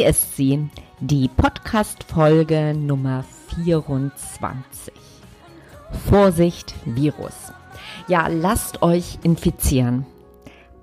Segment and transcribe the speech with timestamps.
[0.00, 0.66] Hier ist sie,
[1.00, 3.22] die Podcast-Folge Nummer
[3.54, 4.94] 24.
[6.08, 7.52] Vorsicht, Virus.
[8.08, 10.06] Ja, lasst euch infizieren.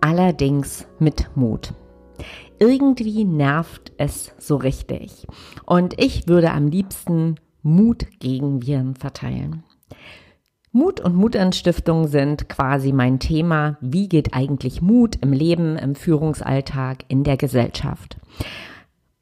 [0.02, 1.74] Allerdings mit Mut.
[2.60, 5.26] Irgendwie nervt es so richtig.
[5.66, 9.64] Und ich würde am liebsten Mut gegen Viren verteilen.
[10.72, 13.78] Mut und Mutanstiftung sind quasi mein Thema.
[13.82, 18.18] Wie geht eigentlich Mut im Leben, im Führungsalltag, in der Gesellschaft?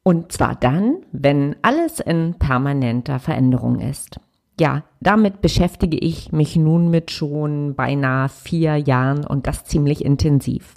[0.06, 4.20] Und zwar dann, wenn alles in permanenter Veränderung ist.
[4.56, 10.76] Ja, damit beschäftige ich mich nun mit schon beinahe vier Jahren und das ziemlich intensiv.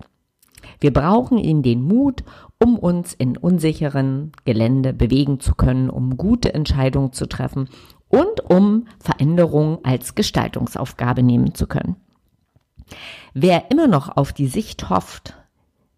[0.79, 2.23] Wir brauchen in den Mut,
[2.59, 7.69] um uns in unsicheren Gelände bewegen zu können, um gute Entscheidungen zu treffen
[8.07, 11.97] und um Veränderungen als Gestaltungsaufgabe nehmen zu können.
[13.35, 15.37] Wer immer noch auf die Sicht hofft,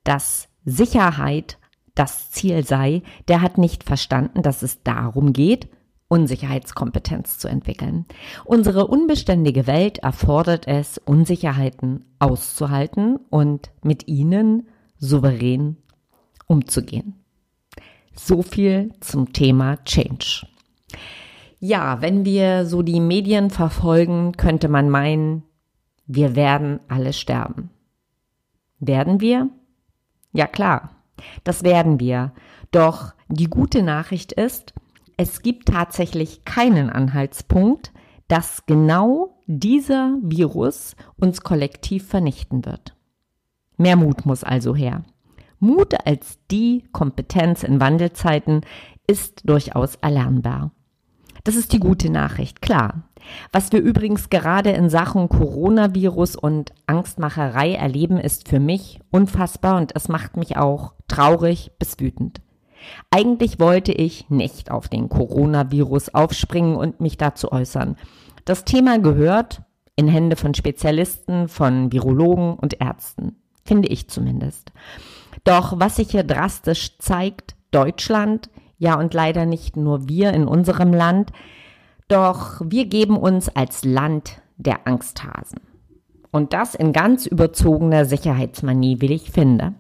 [0.04, 1.58] dass Sicherheit
[1.96, 5.70] das Ziel sei, der hat nicht verstanden, dass es darum geht,
[6.08, 8.06] Unsicherheitskompetenz zu entwickeln.
[8.44, 15.78] Unsere unbeständige Welt erfordert es, Unsicherheiten auszuhalten und mit ihnen souverän
[16.48, 17.16] umzugehen.
[18.14, 20.46] So viel zum Thema Change.
[21.60, 25.44] Ja, wenn wir so die Medien verfolgen, könnte man meinen,
[26.08, 27.70] wir werden alle sterben.
[28.80, 29.50] Werden wir?
[30.34, 31.01] Ja klar,
[31.44, 32.34] das werden wir.
[32.72, 34.74] Doch die gute Nachricht ist,
[35.18, 37.92] es gibt tatsächlich keinen Anhaltspunkt,
[38.28, 42.96] dass genau dieser Virus uns kollektiv vernichten wird.
[43.78, 45.04] Mehr Mut muss also her.
[45.60, 48.62] Mut als die Kompetenz in Wandelzeiten
[49.06, 50.72] ist durchaus erlernbar.
[51.44, 53.04] Das ist die gute Nachricht, klar.
[53.52, 59.96] Was wir übrigens gerade in Sachen Coronavirus und Angstmacherei erleben, ist für mich unfassbar und
[59.96, 62.42] es macht mich auch traurig bis wütend.
[63.12, 67.98] Eigentlich wollte ich nicht auf den Coronavirus aufspringen und mich dazu äußern.
[68.46, 69.62] Das Thema gehört
[69.96, 74.72] in Hände von Spezialisten, von Virologen und Ärzten, finde ich zumindest.
[75.44, 80.94] Doch was sich hier drastisch zeigt, Deutschland, ja und leider nicht nur wir in unserem
[80.94, 81.32] Land,
[82.12, 85.60] doch wir geben uns als Land der Angsthasen.
[86.32, 89.74] Und das in ganz überzogener Sicherheitsmanie, wie ich finde.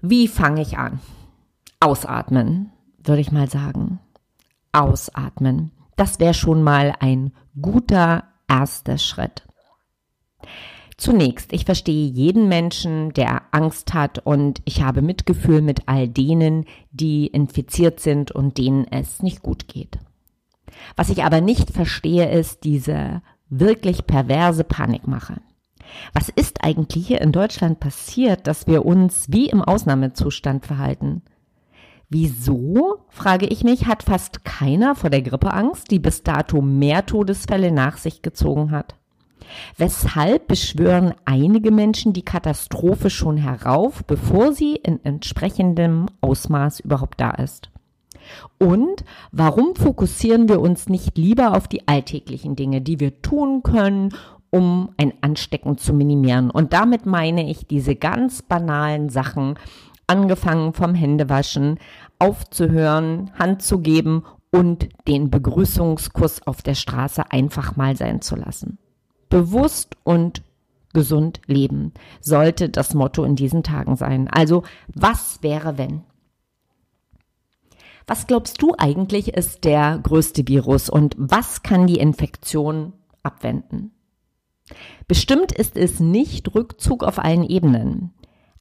[0.00, 1.00] Wie fange ich an?
[1.80, 2.70] Ausatmen,
[3.02, 3.98] würde ich mal sagen.
[4.72, 5.72] Ausatmen.
[5.96, 9.42] Das wäre schon mal ein guter erster Schritt.
[10.96, 16.64] Zunächst, ich verstehe jeden Menschen, der Angst hat und ich habe Mitgefühl mit all denen,
[16.92, 19.98] die infiziert sind und denen es nicht gut geht.
[20.96, 25.40] Was ich aber nicht verstehe, ist diese wirklich perverse Panikmache.
[26.14, 31.22] Was ist eigentlich hier in Deutschland passiert, dass wir uns wie im Ausnahmezustand verhalten?
[32.08, 37.06] Wieso, frage ich mich, hat fast keiner vor der Grippe Angst, die bis dato mehr
[37.06, 38.96] Todesfälle nach sich gezogen hat?
[39.76, 47.30] Weshalb beschwören einige Menschen die Katastrophe schon herauf, bevor sie in entsprechendem Ausmaß überhaupt da
[47.30, 47.71] ist?
[48.58, 54.14] Und warum fokussieren wir uns nicht lieber auf die alltäglichen Dinge, die wir tun können,
[54.50, 56.50] um ein Anstecken zu minimieren?
[56.50, 59.58] Und damit meine ich diese ganz banalen Sachen,
[60.06, 61.78] angefangen vom Händewaschen,
[62.18, 68.78] aufzuhören, Hand zu geben und den Begrüßungskuss auf der Straße einfach mal sein zu lassen.
[69.28, 70.42] Bewusst und
[70.92, 74.28] gesund leben sollte das Motto in diesen Tagen sein.
[74.28, 74.62] Also,
[74.94, 76.02] was wäre wenn?
[78.06, 83.92] Was glaubst du eigentlich ist der größte Virus und was kann die Infektion abwenden?
[85.06, 88.12] Bestimmt ist es nicht Rückzug auf allen Ebenen,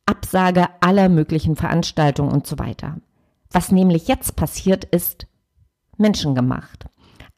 [0.05, 2.97] Absage aller möglichen Veranstaltungen und so weiter.
[3.51, 5.27] Was nämlich jetzt passiert ist,
[5.97, 6.85] menschengemacht.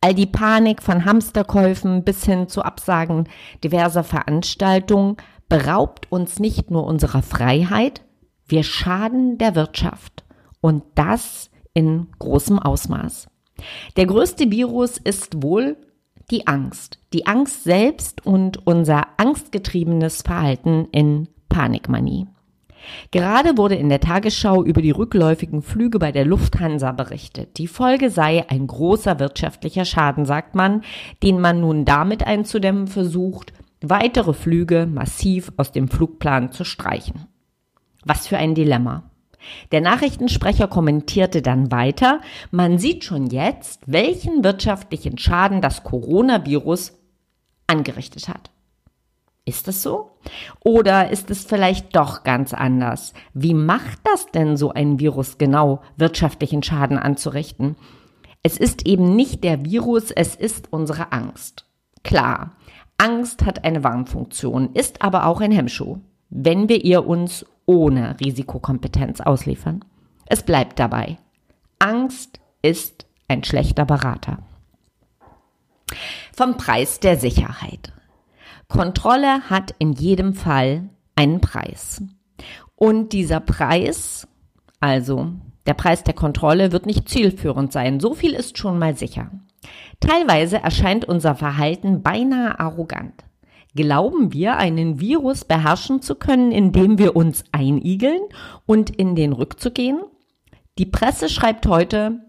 [0.01, 3.29] All die Panik von Hamsterkäufen bis hin zu Absagen
[3.63, 5.17] diverser Veranstaltungen
[5.47, 8.01] beraubt uns nicht nur unserer Freiheit,
[8.45, 10.25] wir schaden der Wirtschaft.
[10.61, 13.27] Und das in großem Ausmaß.
[13.97, 15.77] Der größte Virus ist wohl
[16.31, 16.99] die Angst.
[17.13, 22.27] Die Angst selbst und unser angstgetriebenes Verhalten in Panikmanie.
[23.11, 27.57] Gerade wurde in der Tagesschau über die rückläufigen Flüge bei der Lufthansa berichtet.
[27.57, 30.81] Die Folge sei ein großer wirtschaftlicher Schaden, sagt man,
[31.21, 37.27] den man nun damit einzudämmen versucht, weitere Flüge massiv aus dem Flugplan zu streichen.
[38.03, 39.09] Was für ein Dilemma.
[39.71, 46.93] Der Nachrichtensprecher kommentierte dann weiter, man sieht schon jetzt, welchen wirtschaftlichen Schaden das Coronavirus
[47.67, 48.51] angerichtet hat.
[49.45, 50.11] Ist es so?
[50.63, 53.13] Oder ist es vielleicht doch ganz anders?
[53.33, 57.75] Wie macht das denn so ein Virus genau, wirtschaftlichen Schaden anzurichten?
[58.41, 61.65] Es ist eben nicht der Virus, es ist unsere Angst.
[62.03, 62.55] Klar,
[62.97, 65.97] Angst hat eine Warnfunktion, ist aber auch ein Hemmschuh,
[66.29, 69.83] wenn wir ihr uns ohne Risikokompetenz ausliefern.
[70.25, 71.17] Es bleibt dabei.
[71.79, 74.39] Angst ist ein schlechter Berater.
[76.35, 77.93] Vom Preis der Sicherheit.
[78.67, 82.01] Kontrolle hat in jedem Fall einen Preis.
[82.75, 84.27] Und dieser Preis,
[84.79, 85.31] also
[85.65, 87.99] der Preis der Kontrolle, wird nicht zielführend sein.
[87.99, 89.29] So viel ist schon mal sicher.
[89.99, 93.23] Teilweise erscheint unser Verhalten beinahe arrogant.
[93.75, 98.21] Glauben wir, einen Virus beherrschen zu können, indem wir uns einigeln
[98.65, 100.01] und in den Rückzug gehen?
[100.77, 102.19] Die Presse schreibt heute,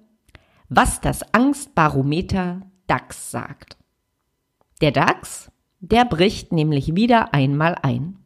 [0.69, 3.77] was das Angstbarometer DAX sagt.
[4.81, 5.51] Der DAX
[5.91, 8.17] der bricht nämlich wieder einmal ein.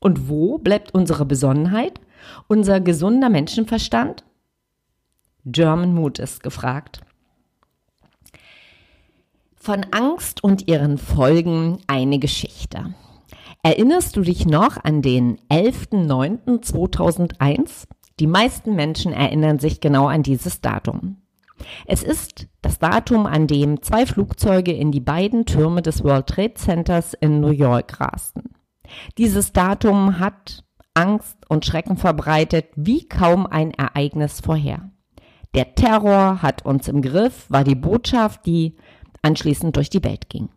[0.00, 2.00] Und wo bleibt unsere Besonnenheit,
[2.48, 4.24] unser gesunder Menschenverstand?
[5.44, 7.00] German Mood ist gefragt.
[9.66, 12.94] Von Angst und ihren Folgen eine Geschichte.
[13.64, 17.88] Erinnerst du dich noch an den 11.09.2001?
[18.20, 21.16] Die meisten Menschen erinnern sich genau an dieses Datum.
[21.84, 26.54] Es ist das Datum, an dem zwei Flugzeuge in die beiden Türme des World Trade
[26.54, 28.50] Centers in New York rasten.
[29.18, 30.62] Dieses Datum hat
[30.94, 34.92] Angst und Schrecken verbreitet wie kaum ein Ereignis vorher.
[35.56, 38.76] Der Terror hat uns im Griff, war die Botschaft, die
[39.26, 40.48] anschließend durch die Welt ging.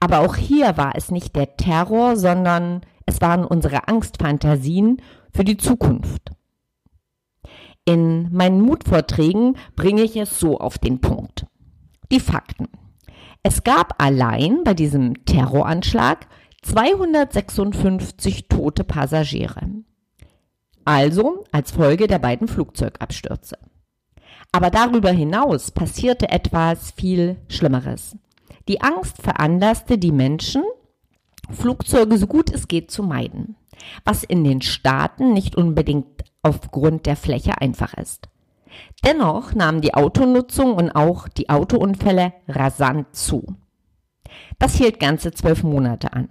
[0.00, 5.02] Aber auch hier war es nicht der Terror, sondern es waren unsere Angstfantasien
[5.32, 6.30] für die Zukunft.
[7.84, 11.46] In meinen Mutvorträgen bringe ich es so auf den Punkt.
[12.10, 12.68] Die Fakten.
[13.42, 16.26] Es gab allein bei diesem Terroranschlag
[16.62, 19.68] 256 tote Passagiere.
[20.84, 23.58] Also als Folge der beiden Flugzeugabstürze.
[24.52, 28.16] Aber darüber hinaus passierte etwas viel Schlimmeres.
[28.68, 30.62] Die Angst veranlasste die Menschen,
[31.50, 33.56] Flugzeuge so gut es geht zu meiden,
[34.04, 38.28] was in den Staaten nicht unbedingt aufgrund der Fläche einfach ist.
[39.04, 43.56] Dennoch nahm die Autonutzung und auch die Autounfälle rasant zu.
[44.58, 46.28] Das hielt ganze zwölf Monate an.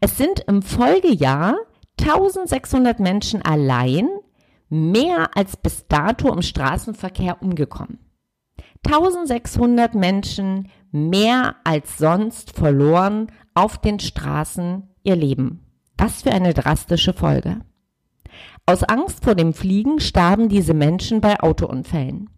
[0.00, 1.56] Es sind im Folgejahr
[2.00, 4.08] 1600 Menschen allein
[4.70, 7.98] mehr als bis dato im Straßenverkehr umgekommen.
[8.86, 15.66] 1600 Menschen mehr als sonst verloren auf den Straßen ihr Leben.
[15.98, 17.60] Was für eine drastische Folge.
[18.64, 22.30] Aus Angst vor dem Fliegen starben diese Menschen bei Autounfällen.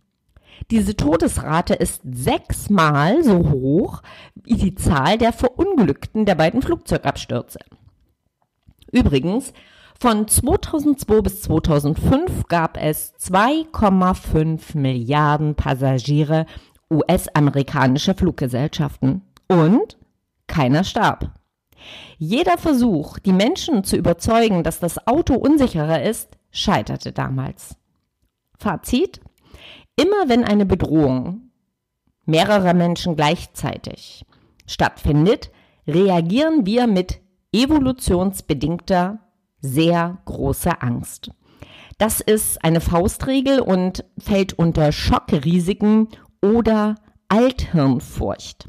[0.70, 4.02] Diese Todesrate ist sechsmal so hoch
[4.34, 7.58] wie die Zahl der Verunglückten der beiden Flugzeugabstürze.
[8.90, 9.52] Übrigens,
[10.02, 16.46] von 2002 bis 2005 gab es 2,5 Milliarden Passagiere
[16.90, 19.96] US-amerikanischer Fluggesellschaften und
[20.48, 21.30] keiner starb.
[22.18, 27.76] Jeder Versuch, die Menschen zu überzeugen, dass das Auto unsicherer ist, scheiterte damals.
[28.58, 29.20] Fazit?
[29.94, 31.52] Immer wenn eine Bedrohung
[32.24, 34.26] mehrerer Menschen gleichzeitig
[34.66, 35.52] stattfindet,
[35.86, 37.20] reagieren wir mit
[37.52, 39.20] evolutionsbedingter
[39.62, 41.30] sehr großer Angst.
[41.98, 46.08] Das ist eine Faustregel und fällt unter Schockrisiken
[46.42, 46.96] oder
[47.28, 48.68] Althirnfurcht.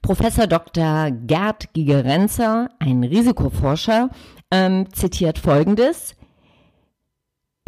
[0.00, 1.10] Professor Dr.
[1.10, 4.10] Gerd Gigerenzer, ein Risikoforscher,
[4.50, 6.14] ähm, zitiert Folgendes.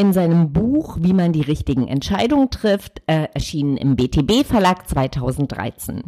[0.00, 6.04] In seinem Buch Wie man die richtigen Entscheidungen trifft, äh, erschienen im BTB Verlag 2013.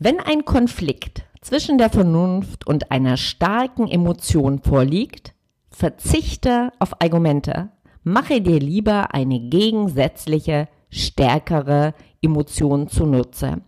[0.00, 5.34] Wenn ein Konflikt zwischen der Vernunft und einer starken Emotion vorliegt,
[5.70, 7.68] verzichte auf Argumente.
[8.02, 13.60] Mache dir lieber eine gegensätzliche, stärkere Emotion zunutze.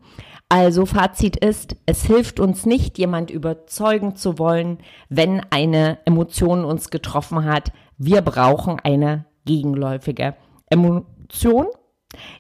[0.49, 6.91] Also Fazit ist, es hilft uns nicht, jemand überzeugen zu wollen, wenn eine Emotion uns
[6.91, 7.71] getroffen hat.
[7.99, 10.35] Wir brauchen eine gegenläufige
[10.69, 11.67] Emotion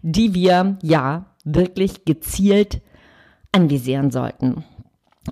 [0.02, 2.83] die wir ja wirklich gezielt
[3.52, 4.64] anvisieren sollten.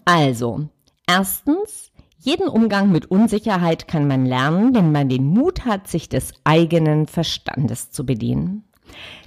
[0.05, 0.69] Also,
[1.07, 6.33] erstens, jeden Umgang mit Unsicherheit kann man lernen, wenn man den Mut hat, sich des
[6.45, 8.65] eigenen Verstandes zu bedienen.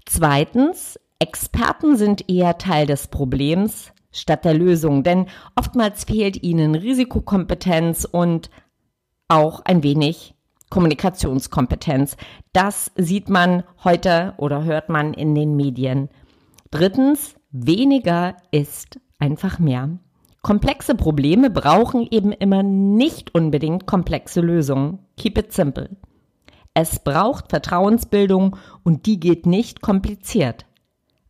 [0.05, 8.05] Zweitens, Experten sind eher Teil des Problems statt der Lösung, denn oftmals fehlt ihnen Risikokompetenz
[8.05, 8.49] und
[9.29, 10.33] auch ein wenig
[10.71, 12.17] Kommunikationskompetenz.
[12.53, 16.09] Das sieht man heute oder hört man in den Medien.
[16.71, 19.99] Drittens, weniger ist einfach mehr.
[20.41, 24.97] Komplexe Probleme brauchen eben immer nicht unbedingt komplexe Lösungen.
[25.17, 25.89] Keep it simple.
[26.73, 30.65] Es braucht Vertrauensbildung und die geht nicht kompliziert.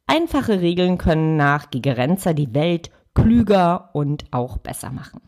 [0.07, 5.21] Einfache Regeln können nach Gigerenzer die Welt klüger und auch besser machen.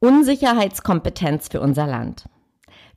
[0.00, 2.28] Unsicherheitskompetenz für unser Land.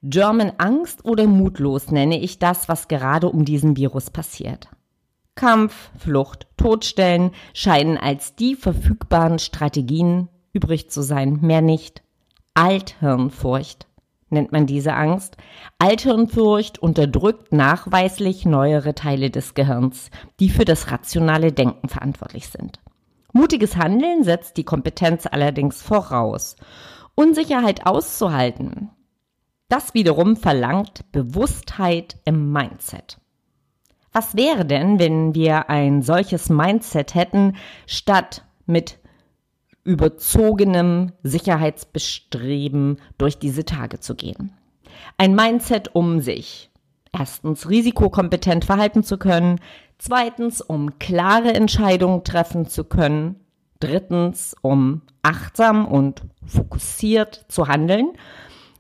[0.04, 4.70] German Angst oder mutlos nenne ich das, was gerade um diesen Virus passiert.
[5.34, 12.04] Kampf, Flucht, Todstellen scheinen als die verfügbaren Strategien übrig zu sein, mehr nicht.
[12.54, 13.88] Althirnfurcht
[14.30, 15.38] nennt man diese Angst.
[15.80, 22.80] Althirnfurcht unterdrückt nachweislich neuere Teile des Gehirns, die für das rationale Denken verantwortlich sind.
[23.42, 26.58] Mutiges Handeln setzt die Kompetenz allerdings voraus.
[27.16, 28.92] Unsicherheit auszuhalten,
[29.68, 33.18] das wiederum verlangt Bewusstheit im Mindset.
[34.12, 37.56] Was wäre denn, wenn wir ein solches Mindset hätten,
[37.88, 39.00] statt mit
[39.84, 44.54] überzogenem Sicherheitsbestreben durch diese Tage zu gehen?
[45.18, 46.70] Ein Mindset, um sich
[47.12, 49.60] erstens risikokompetent verhalten zu können,
[50.02, 53.36] zweitens, um klare Entscheidungen treffen zu können,
[53.80, 58.14] drittens, um achtsam und fokussiert zu handeln,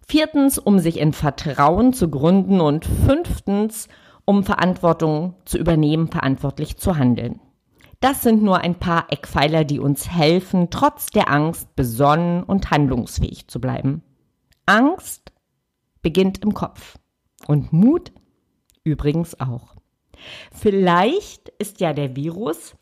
[0.07, 3.87] viertens, um sich in Vertrauen zu gründen und fünftens,
[4.25, 7.39] um Verantwortung zu übernehmen, verantwortlich zu handeln.
[7.99, 13.47] Das sind nur ein paar Eckpfeiler, die uns helfen, trotz der Angst besonnen und handlungsfähig
[13.47, 14.01] zu bleiben.
[14.65, 15.31] Angst
[16.01, 16.97] beginnt im Kopf
[17.45, 18.11] und Mut
[18.83, 19.80] übrigens auch.
[20.53, 22.75] Vielleicht ist ja der Virus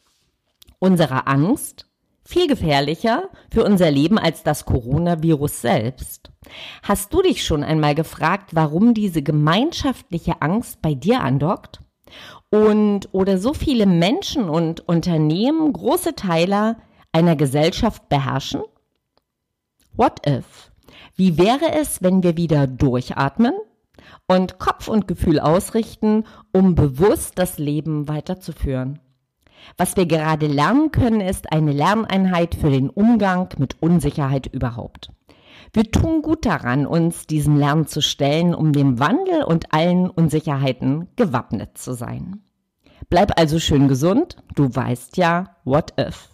[0.80, 1.90] unserer Angst
[2.24, 6.32] viel gefährlicher für unser Leben als das Coronavirus selbst.
[6.84, 11.80] Hast du dich schon einmal gefragt, warum diese gemeinschaftliche Angst bei dir andockt?
[12.52, 16.78] Und oder so viele Menschen und Unternehmen große Teile
[17.12, 18.62] einer Gesellschaft beherrschen?
[19.94, 20.72] What if?
[21.16, 23.54] Wie wäre es, wenn wir wieder durchatmen
[24.28, 29.00] und Kopf und Gefühl ausrichten, um bewusst das Leben weiterzuführen?
[29.78, 35.12] Was wir gerade lernen können, ist eine Lerneinheit für den Umgang mit Unsicherheit überhaupt.
[35.74, 41.10] Wir tun gut daran, uns diesem Lernen zu stellen, um dem Wandel und allen Unsicherheiten
[41.16, 42.42] gewappnet zu sein.
[43.10, 46.30] Bleib also schön gesund, du weißt ja, what if.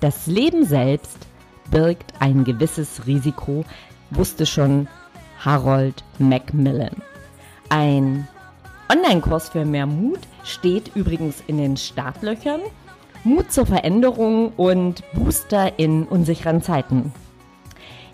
[0.00, 1.18] Das Leben selbst
[1.70, 3.64] birgt ein gewisses Risiko,
[4.10, 4.88] wusste schon
[5.44, 6.96] Harold Macmillan.
[7.68, 8.28] Ein
[8.90, 12.60] Online-Kurs für mehr Mut steht übrigens in den Startlöchern.
[13.24, 17.12] Mut zur Veränderung und Booster in unsicheren Zeiten.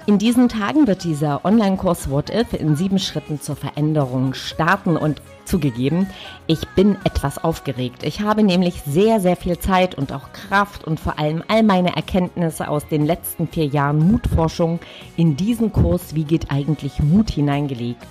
[0.09, 5.21] In diesen Tagen wird dieser Online-Kurs What If in sieben Schritten zur Veränderung starten und
[5.45, 6.09] zugegeben,
[6.47, 8.05] ich bin etwas aufgeregt.
[8.05, 11.97] Ich habe nämlich sehr, sehr viel Zeit und auch Kraft und vor allem all meine
[11.97, 14.79] Erkenntnisse aus den letzten vier Jahren Mutforschung
[15.17, 18.07] in diesen Kurs Wie geht eigentlich Mut hineingelegt.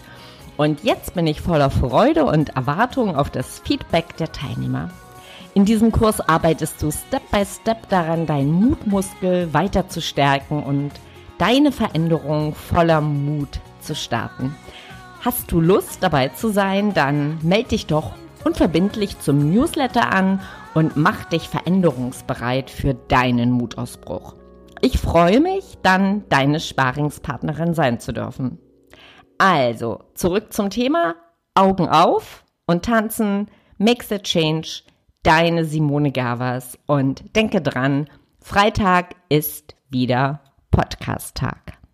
[0.57, 4.89] Und jetzt bin ich voller Freude und Erwartung auf das Feedback der Teilnehmer.
[5.53, 10.91] In diesem Kurs arbeitest du Step by Step daran, deinen Mutmuskel weiter zu stärken und
[11.37, 14.55] deine Veränderung voller Mut zu starten.
[15.21, 18.13] Hast du Lust dabei zu sein, dann melde dich doch
[18.43, 20.39] unverbindlich zum Newsletter an
[20.75, 24.35] und mach dich veränderungsbereit für deinen Mutausbruch.
[24.81, 28.59] Ich freue mich, dann deine Sparingspartnerin sein zu dürfen.
[29.37, 31.15] Also, zurück zum Thema.
[31.55, 33.49] Augen auf und tanzen.
[33.77, 34.83] Make the change.
[35.23, 36.77] Deine Simone Gavas.
[36.85, 38.07] Und denke dran,
[38.39, 40.41] Freitag ist wieder
[40.75, 41.84] Podcast-Tag.